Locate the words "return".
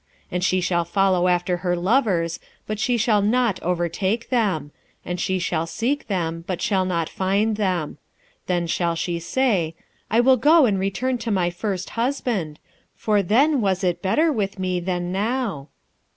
10.79-11.19